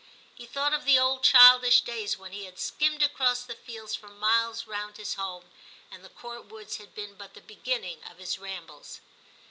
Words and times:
He 0.33 0.47
thought 0.47 0.73
of 0.73 0.83
the 0.85 0.97
old 0.97 1.21
childish 1.21 1.81
days 1.81 2.17
when 2.17 2.31
he 2.31 2.45
had 2.45 2.57
skimmed 2.57 3.03
across 3.03 3.43
the 3.43 3.53
fields 3.53 3.93
for 3.93 4.07
miles 4.07 4.65
round 4.65 4.97
his 4.97 5.13
home, 5.13 5.51
and 5.91 6.03
the 6.03 6.09
Court 6.09 6.45
woods 6.45 6.77
had 6.77 6.95
been 6.95 7.13
but 7.13 7.35
the 7.35 7.41
beginning 7.41 8.03
of 8.05 8.17
his 8.17 8.39
rambles. 8.39 9.01